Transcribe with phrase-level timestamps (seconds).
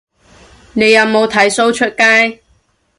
[0.73, 2.41] 你有冇剃鬚出街